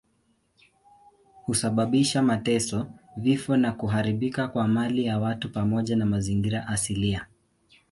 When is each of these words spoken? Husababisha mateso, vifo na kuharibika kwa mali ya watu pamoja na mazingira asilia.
Husababisha 1.45 2.21
mateso, 2.21 2.87
vifo 3.17 3.57
na 3.57 3.71
kuharibika 3.71 4.47
kwa 4.47 4.67
mali 4.67 5.05
ya 5.05 5.19
watu 5.19 5.51
pamoja 5.51 5.95
na 5.95 6.05
mazingira 6.05 6.67
asilia. 6.67 7.27